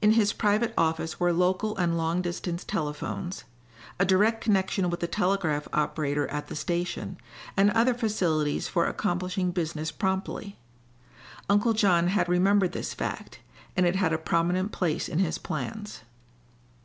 In 0.00 0.12
his 0.12 0.32
private 0.32 0.72
office 0.78 1.18
were 1.18 1.32
local 1.32 1.76
and 1.76 1.96
long 1.98 2.22
distance 2.22 2.62
telephones, 2.62 3.42
a 3.98 4.04
direct 4.04 4.40
connection 4.40 4.88
with 4.90 5.00
the 5.00 5.08
telegraph 5.08 5.66
operator 5.72 6.28
at 6.28 6.46
the 6.46 6.54
station, 6.54 7.16
and 7.56 7.72
other 7.72 7.92
facilities 7.92 8.68
for 8.68 8.86
accomplishing 8.86 9.50
business 9.50 9.90
promptly. 9.90 10.56
Uncle 11.50 11.72
John 11.72 12.06
had 12.06 12.28
remembered 12.28 12.70
this 12.70 12.94
fact, 12.94 13.40
and 13.76 13.84
it 13.84 13.96
had 13.96 14.12
a 14.12 14.18
prominent 14.18 14.70
place 14.70 15.08
in 15.08 15.18
his 15.18 15.36
plans. 15.36 16.02